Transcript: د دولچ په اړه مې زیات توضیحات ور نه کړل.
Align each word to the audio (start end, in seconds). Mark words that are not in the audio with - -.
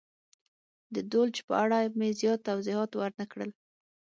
د 0.95 0.97
دولچ 1.11 1.35
په 1.47 1.53
اړه 1.63 1.79
مې 1.97 2.09
زیات 2.19 2.39
توضیحات 2.49 2.91
ور 2.95 3.11
نه 3.19 3.25
کړل. 3.31 3.51